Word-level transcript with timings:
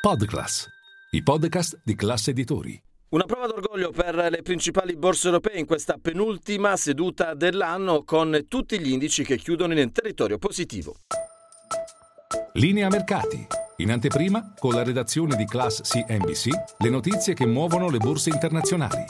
Podclass, 0.00 0.66
i 1.10 1.22
podcast 1.22 1.82
di 1.84 1.94
classe 1.94 2.30
editori. 2.30 2.82
Una 3.10 3.26
prova 3.26 3.46
d'orgoglio 3.46 3.90
per 3.90 4.14
le 4.30 4.40
principali 4.40 4.96
borse 4.96 5.26
europee 5.26 5.58
in 5.58 5.66
questa 5.66 5.98
penultima 6.00 6.74
seduta 6.78 7.34
dell'anno 7.34 8.02
con 8.04 8.46
tutti 8.48 8.80
gli 8.80 8.92
indici 8.92 9.22
che 9.24 9.36
chiudono 9.36 9.78
in 9.78 9.92
territorio 9.92 10.38
positivo. 10.38 10.96
Linea 12.54 12.88
mercati. 12.88 13.46
In 13.76 13.90
anteprima, 13.90 14.54
con 14.58 14.72
la 14.72 14.82
redazione 14.82 15.36
di 15.36 15.44
Class 15.44 15.82
CNBC, 15.82 16.48
le 16.78 16.88
notizie 16.88 17.34
che 17.34 17.44
muovono 17.44 17.90
le 17.90 17.98
borse 17.98 18.30
internazionali. 18.30 19.04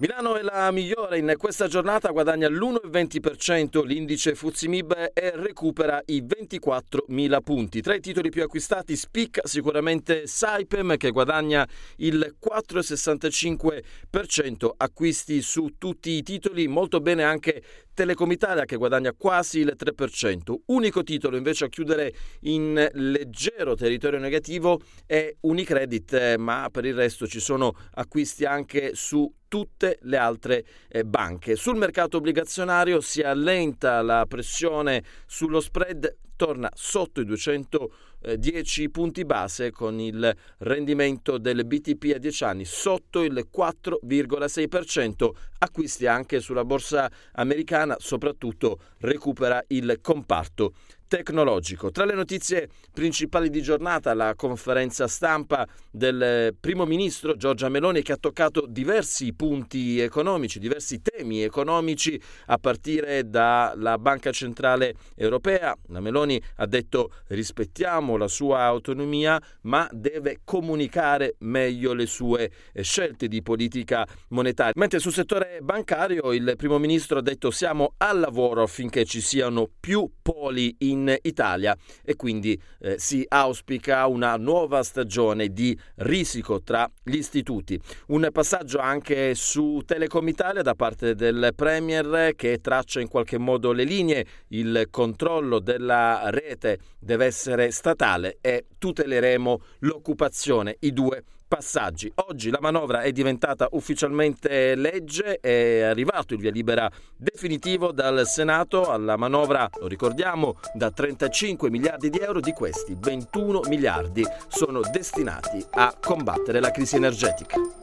Milano 0.00 0.36
è 0.36 0.42
la 0.42 0.70
migliore 0.70 1.18
in 1.18 1.34
questa 1.36 1.66
giornata, 1.66 2.10
guadagna 2.10 2.48
l'1,20% 2.48 3.84
l'indice 3.84 4.36
Fuzimib 4.36 5.10
e 5.12 5.32
recupera 5.34 6.00
i 6.06 6.22
24.000 6.22 7.42
punti. 7.42 7.80
Tra 7.80 7.96
i 7.96 8.00
titoli 8.00 8.30
più 8.30 8.44
acquistati 8.44 8.94
spicca 8.94 9.40
sicuramente 9.44 10.28
Saipem 10.28 10.96
che 10.96 11.10
guadagna 11.10 11.66
il 11.96 12.36
4,65% 12.40 14.70
acquisti 14.76 15.42
su 15.42 15.74
tutti 15.78 16.10
i 16.10 16.22
titoli, 16.22 16.68
molto 16.68 17.00
bene 17.00 17.24
anche 17.24 17.60
Telecom 17.92 18.30
Italia 18.30 18.66
che 18.66 18.76
guadagna 18.76 19.12
quasi 19.18 19.58
il 19.58 19.74
3%. 19.76 20.54
Unico 20.66 21.02
titolo 21.02 21.36
invece 21.36 21.64
a 21.64 21.68
chiudere 21.68 22.14
in 22.42 22.88
leggero 22.92 23.74
territorio 23.74 24.20
negativo 24.20 24.80
è 25.06 25.34
Unicredit, 25.40 26.36
ma 26.36 26.68
per 26.70 26.84
il 26.84 26.94
resto 26.94 27.26
ci 27.26 27.40
sono 27.40 27.74
acquisti 27.94 28.44
anche 28.44 28.92
su 28.94 29.28
tutte 29.48 29.98
le 30.02 30.16
altre 30.16 30.64
eh, 30.88 31.04
banche. 31.04 31.56
Sul 31.56 31.76
mercato 31.76 32.18
obbligazionario 32.18 33.00
si 33.00 33.22
allenta 33.22 34.00
la 34.02 34.26
pressione 34.28 35.02
sullo 35.26 35.60
spread, 35.60 36.16
torna 36.36 36.70
sotto 36.72 37.20
i 37.20 37.24
210 37.24 38.90
punti 38.90 39.24
base 39.24 39.72
con 39.72 39.98
il 39.98 40.34
rendimento 40.58 41.36
del 41.36 41.66
BTP 41.66 42.12
a 42.14 42.18
10 42.18 42.44
anni 42.44 42.64
sotto 42.64 43.24
il 43.24 43.48
4,6%. 43.52 45.30
Acquisti 45.58 46.06
anche 46.06 46.38
sulla 46.38 46.64
borsa 46.64 47.10
americana, 47.32 47.96
soprattutto 47.98 48.78
recupera 48.98 49.62
il 49.68 49.98
comparto 50.00 50.74
tecnologico. 51.08 51.90
Tra 51.90 52.04
le 52.04 52.14
notizie 52.14 52.68
principali 52.92 53.50
di 53.50 53.60
giornata, 53.60 54.14
la 54.14 54.34
conferenza 54.36 55.08
stampa 55.08 55.66
del 55.90 56.54
primo 56.60 56.84
ministro 56.84 57.34
Giorgia 57.36 57.68
Meloni 57.68 58.02
che 58.02 58.12
ha 58.12 58.16
toccato 58.16 58.66
diversi 58.68 59.32
punti 59.32 59.98
economici, 59.98 60.60
diversi 60.60 61.00
temi 61.02 61.42
economici 61.42 62.20
a 62.46 62.58
partire 62.58 63.28
dalla 63.28 63.98
Banca 63.98 64.30
Centrale 64.30 64.94
Europea. 65.16 65.74
La 65.88 66.00
Meloni 66.00 66.40
ha 66.56 66.66
detto 66.66 67.10
rispettiamo 67.28 68.16
la 68.16 68.28
sua 68.28 68.60
autonomia 68.60 69.40
ma 69.62 69.88
deve 69.90 70.40
comunicare 70.44 71.34
meglio 71.38 71.94
le 71.94 72.06
sue 72.06 72.50
scelte 72.80 73.26
di 73.26 73.42
politica 73.42 74.06
monetaria. 74.28 74.74
Mentre 74.76 74.98
sul 74.98 75.12
settore 75.12 75.58
bancario 75.62 76.32
il 76.32 76.54
primo 76.56 76.78
ministro 76.78 77.18
ha 77.18 77.22
detto 77.22 77.50
siamo 77.50 77.94
al 77.96 78.20
lavoro 78.20 78.62
affinché 78.62 79.04
ci 79.04 79.20
siano 79.20 79.68
più 79.80 80.08
poli 80.20 80.76
in 80.80 80.97
in 80.98 81.18
Italia. 81.22 81.76
E 82.04 82.16
quindi 82.16 82.60
eh, 82.80 82.98
si 82.98 83.24
auspica 83.28 84.06
una 84.06 84.36
nuova 84.36 84.82
stagione 84.82 85.52
di 85.52 85.78
risico 85.96 86.62
tra 86.62 86.90
gli 87.02 87.16
istituti. 87.16 87.80
Un 88.08 88.28
passaggio 88.32 88.78
anche 88.78 89.34
su 89.34 89.82
Telecom 89.84 90.26
Italia 90.28 90.62
da 90.62 90.74
parte 90.74 91.14
del 91.14 91.52
Premier 91.54 92.34
che 92.34 92.60
traccia 92.60 93.00
in 93.00 93.08
qualche 93.08 93.38
modo 93.38 93.72
le 93.72 93.84
linee, 93.84 94.26
il 94.48 94.88
controllo 94.90 95.58
della 95.58 96.30
rete 96.30 96.78
deve 96.98 97.26
essere 97.26 97.70
statale 97.70 98.38
e 98.40 98.66
tuteleremo 98.78 99.60
l'occupazione, 99.80 100.76
i 100.80 100.92
due 100.92 101.22
passaggi. 101.48 102.12
Oggi 102.26 102.50
la 102.50 102.58
manovra 102.60 103.00
è 103.00 103.10
diventata 103.10 103.66
ufficialmente 103.72 104.74
legge, 104.74 105.40
è 105.40 105.80
arrivato 105.80 106.34
il 106.34 106.40
via 106.40 106.50
libera 106.50 106.88
definitivo 107.16 107.90
dal 107.90 108.26
Senato 108.26 108.90
alla 108.90 109.16
manovra, 109.16 109.68
lo 109.80 109.86
ricordiamo, 109.86 110.60
da 110.74 110.90
35 110.90 111.70
miliardi 111.70 112.10
di 112.10 112.18
euro, 112.18 112.40
di 112.40 112.52
questi 112.52 112.94
21 112.96 113.62
miliardi 113.68 114.24
sono 114.48 114.80
destinati 114.92 115.64
a 115.70 115.96
combattere 115.98 116.60
la 116.60 116.70
crisi 116.70 116.96
energetica. 116.96 117.77